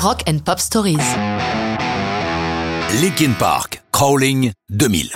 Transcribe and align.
Rock 0.00 0.22
and 0.28 0.38
Pop 0.44 0.60
Stories. 0.60 0.98
Linkin 3.02 3.32
Park, 3.36 3.82
Crawling 3.90 4.52
2000. 4.70 5.10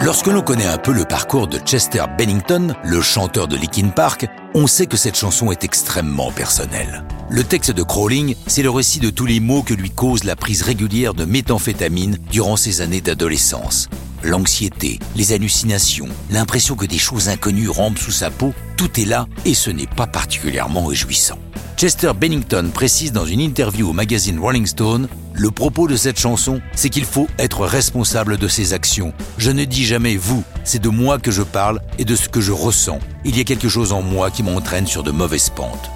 Lorsque 0.00 0.28
l'on 0.28 0.40
connaît 0.40 0.64
un 0.64 0.78
peu 0.78 0.92
le 0.92 1.04
parcours 1.04 1.46
de 1.48 1.58
Chester 1.58 2.04
Bennington, 2.16 2.74
le 2.82 3.02
chanteur 3.02 3.46
de 3.46 3.56
Linkin 3.56 3.88
Park, 3.88 4.26
on 4.54 4.66
sait 4.66 4.86
que 4.86 4.96
cette 4.96 5.18
chanson 5.18 5.52
est 5.52 5.64
extrêmement 5.64 6.32
personnelle. 6.32 7.04
Le 7.28 7.44
texte 7.44 7.72
de 7.72 7.82
Crawling, 7.82 8.36
c'est 8.46 8.62
le 8.62 8.70
récit 8.70 9.00
de 9.00 9.10
tous 9.10 9.26
les 9.26 9.38
maux 9.38 9.62
que 9.62 9.74
lui 9.74 9.90
cause 9.90 10.24
la 10.24 10.34
prise 10.34 10.62
régulière 10.62 11.12
de 11.12 11.26
méthamphétamine 11.26 12.16
durant 12.30 12.56
ses 12.56 12.80
années 12.80 13.02
d'adolescence. 13.02 13.90
L'anxiété, 14.22 14.98
les 15.16 15.32
hallucinations, 15.32 16.08
l'impression 16.30 16.76
que 16.76 16.84
des 16.84 16.98
choses 16.98 17.28
inconnues 17.28 17.68
rampent 17.68 17.98
sous 17.98 18.10
sa 18.10 18.30
peau, 18.30 18.52
tout 18.76 19.00
est 19.00 19.06
là 19.06 19.26
et 19.44 19.54
ce 19.54 19.70
n'est 19.70 19.86
pas 19.86 20.06
particulièrement 20.06 20.84
réjouissant. 20.84 21.38
Chester 21.76 22.12
Bennington 22.14 22.70
précise 22.74 23.12
dans 23.12 23.24
une 23.24 23.40
interview 23.40 23.88
au 23.88 23.92
magazine 23.94 24.38
Rolling 24.38 24.66
Stone 24.66 25.08
Le 25.32 25.50
propos 25.50 25.88
de 25.88 25.96
cette 25.96 26.20
chanson, 26.20 26.60
c'est 26.74 26.90
qu'il 26.90 27.06
faut 27.06 27.28
être 27.38 27.64
responsable 27.64 28.36
de 28.36 28.48
ses 28.48 28.74
actions. 28.74 29.14
Je 29.38 29.50
ne 29.50 29.64
dis 29.64 29.86
jamais 29.86 30.18
vous, 30.18 30.44
c'est 30.64 30.82
de 30.82 30.90
moi 30.90 31.18
que 31.18 31.30
je 31.30 31.42
parle 31.42 31.80
et 31.98 32.04
de 32.04 32.16
ce 32.16 32.28
que 32.28 32.42
je 32.42 32.52
ressens. 32.52 32.98
Il 33.24 33.38
y 33.38 33.40
a 33.40 33.44
quelque 33.44 33.70
chose 33.70 33.92
en 33.92 34.02
moi 34.02 34.30
qui 34.30 34.42
m'entraîne 34.42 34.86
sur 34.86 35.02
de 35.02 35.10
mauvaises 35.10 35.48
pentes. 35.48 35.90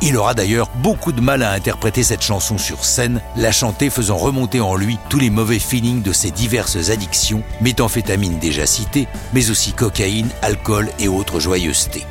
Il 0.00 0.16
aura 0.16 0.34
d'ailleurs 0.34 0.70
beaucoup 0.76 1.10
de 1.10 1.20
mal 1.20 1.42
à 1.42 1.50
interpréter 1.50 2.04
cette 2.04 2.22
chanson 2.22 2.56
sur 2.56 2.84
scène, 2.84 3.20
la 3.36 3.50
chanter 3.50 3.90
faisant 3.90 4.16
remonter 4.16 4.60
en 4.60 4.76
lui 4.76 4.96
tous 5.08 5.18
les 5.18 5.30
mauvais 5.30 5.58
feelings 5.58 6.02
de 6.02 6.12
ses 6.12 6.30
diverses 6.30 6.90
addictions, 6.90 7.42
méthamphétamine 7.60 8.38
déjà 8.38 8.64
citée, 8.64 9.08
mais 9.32 9.50
aussi 9.50 9.72
cocaïne, 9.72 10.28
alcool 10.42 10.88
et 11.00 11.08
autres 11.08 11.40
joyeusetés. 11.40 12.06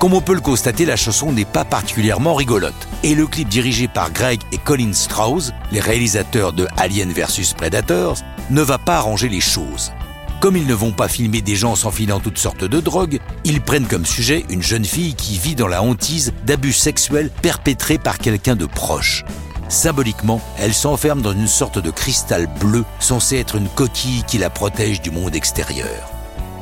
Comme 0.00 0.14
on 0.14 0.20
peut 0.20 0.34
le 0.34 0.40
constater, 0.40 0.84
la 0.84 0.96
chanson 0.96 1.30
n'est 1.30 1.44
pas 1.44 1.64
particulièrement 1.64 2.34
rigolote. 2.34 2.88
Et 3.04 3.14
le 3.14 3.28
clip 3.28 3.48
dirigé 3.48 3.86
par 3.86 4.10
Greg 4.10 4.40
et 4.50 4.58
Colin 4.58 4.92
Strauss, 4.92 5.52
les 5.70 5.78
réalisateurs 5.78 6.52
de 6.52 6.66
Alien 6.76 7.12
vs 7.12 7.54
Predators, 7.56 8.18
ne 8.50 8.62
va 8.62 8.78
pas 8.78 8.96
arranger 8.96 9.28
les 9.28 9.40
choses. 9.40 9.92
Comme 10.42 10.56
ils 10.56 10.66
ne 10.66 10.74
vont 10.74 10.90
pas 10.90 11.06
filmer 11.06 11.40
des 11.40 11.54
gens 11.54 11.76
s'enfilant 11.76 12.18
toutes 12.18 12.36
sortes 12.36 12.64
de 12.64 12.80
drogues, 12.80 13.20
ils 13.44 13.60
prennent 13.60 13.86
comme 13.86 14.04
sujet 14.04 14.44
une 14.50 14.60
jeune 14.60 14.84
fille 14.84 15.14
qui 15.14 15.38
vit 15.38 15.54
dans 15.54 15.68
la 15.68 15.84
hantise 15.84 16.32
d'abus 16.44 16.72
sexuels 16.72 17.30
perpétrés 17.42 17.96
par 17.96 18.18
quelqu'un 18.18 18.56
de 18.56 18.66
proche. 18.66 19.24
Symboliquement, 19.68 20.40
elle 20.58 20.74
s'enferme 20.74 21.22
dans 21.22 21.30
une 21.30 21.46
sorte 21.46 21.78
de 21.78 21.92
cristal 21.92 22.48
bleu 22.58 22.84
censé 22.98 23.36
être 23.36 23.54
une 23.54 23.68
coquille 23.68 24.24
qui 24.26 24.38
la 24.38 24.50
protège 24.50 25.00
du 25.00 25.12
monde 25.12 25.36
extérieur. 25.36 26.10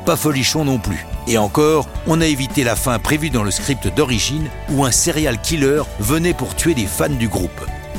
Pas 0.05 0.15
folichon 0.15 0.63
non 0.63 0.77
plus. 0.77 1.03
Et 1.25 1.39
encore, 1.39 1.87
on 2.05 2.21
a 2.21 2.27
évité 2.27 2.63
la 2.63 2.75
fin 2.75 2.99
prévue 2.99 3.31
dans 3.31 3.43
le 3.43 3.49
script 3.49 3.87
d'origine 3.95 4.47
où 4.69 4.85
un 4.85 4.91
serial 4.91 5.41
killer 5.41 5.81
venait 5.99 6.35
pour 6.35 6.55
tuer 6.55 6.75
les 6.75 6.85
fans 6.85 7.09
du 7.09 7.27
groupe. 7.27 7.49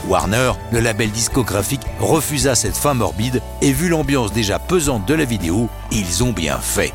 Warner, 0.09 0.53
le 0.71 0.81
label 0.81 1.11
discographique, 1.11 1.83
refusa 2.01 2.55
cette 2.55 2.77
fin 2.77 2.95
morbide 2.95 3.43
et 3.61 3.73
vu 3.73 3.89
l'ambiance 3.89 4.33
déjà 4.33 4.59
pesante 4.59 5.07
de 5.07 5.15
la 5.15 5.25
vidéo, 5.25 5.69
ils 5.91 6.23
ont 6.25 6.33
bien 6.33 6.59
fait. 6.59 6.93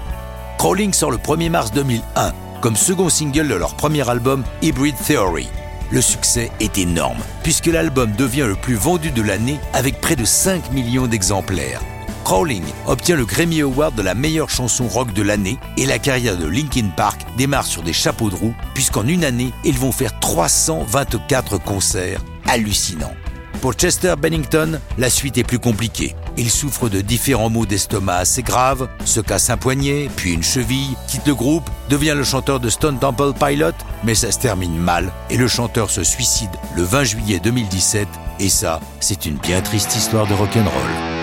Crawling 0.58 0.94
sort 0.94 1.12
le 1.12 1.18
1er 1.18 1.50
mars 1.50 1.72
2001 1.72 2.34
comme 2.62 2.76
second 2.76 3.10
single 3.10 3.48
de 3.48 3.56
leur 3.56 3.76
premier 3.76 4.08
album 4.10 4.44
Hybrid 4.62 4.96
Theory. 5.06 5.48
Le 5.90 6.02
succès 6.02 6.52
est 6.60 6.78
énorme 6.78 7.20
puisque 7.44 7.68
l'album 7.68 8.12
devient 8.12 8.46
le 8.48 8.56
plus 8.56 8.76
vendu 8.76 9.12
de 9.12 9.22
l'année 9.22 9.60
avec 9.74 10.02
près 10.02 10.16
de 10.16 10.26
5 10.26 10.72
millions 10.72 11.08
d'exemplaires. 11.08 11.82
Crawling 12.26 12.66
obtient 12.88 13.16
le 13.16 13.26
Grammy 13.26 13.62
Award 13.62 13.96
de 13.96 14.02
la 14.02 14.14
meilleure 14.14 14.50
chanson 14.50 14.88
rock 14.88 15.14
de 15.14 15.22
l'année 15.22 15.58
et 15.78 15.86
la 15.86 15.98
carrière 15.98 16.36
de 16.36 16.46
Linkin 16.46 16.90
Park 16.96 17.22
démarre 17.38 17.66
sur 17.66 17.84
des 17.84 17.94
chapeaux 17.94 18.30
de 18.30 18.36
roue 18.36 18.56
puisqu'en 18.74 19.08
une 19.08 19.24
année, 19.24 19.54
ils 19.64 19.78
vont 19.78 19.94
faire 19.94 20.20
324 20.20 21.58
concerts 21.58 22.20
hallucinants. 22.48 23.14
Pour 23.62 23.74
Chester 23.74 24.14
Bennington, 24.20 24.80
la 24.98 25.10
suite 25.10 25.38
est 25.38 25.44
plus 25.44 25.60
compliquée. 25.60 26.16
Il 26.38 26.52
souffre 26.52 26.90
de 26.90 27.02
différents 27.02 27.50
maux 27.50 27.66
d'estomac 27.66 28.18
assez 28.18 28.44
graves, 28.44 28.88
se 29.04 29.20
casse 29.20 29.50
un 29.50 29.58
poignet, 29.58 30.10
puis 30.16 30.34
une 30.34 30.44
cheville, 30.44 30.96
quitte 31.08 31.26
le 31.26 31.34
groupe, 31.34 31.68
devient 31.90 32.14
le 32.16 32.24
chanteur 32.24 32.60
de 32.60 32.70
Stone 32.70 33.00
Temple 33.00 33.34
Pilot, 33.34 33.74
mais 34.04 34.14
ça 34.14 34.32
se 34.32 34.40
termine 34.40 34.78
mal 34.78 35.12
et 35.30 35.38
le 35.38 35.48
chanteur 35.48 35.90
se 35.90 36.04
suicide 36.04 36.52
le 36.76 36.84
20 36.84 37.04
juillet 37.04 37.40
2017. 37.44 38.08
Et 38.40 38.50
ça, 38.50 38.80
c'est 39.00 39.26
une 39.26 39.38
bien 39.38 39.62
triste 39.62 39.96
histoire 39.96 40.28
de 40.28 40.36
rock'n'roll. 40.36 41.17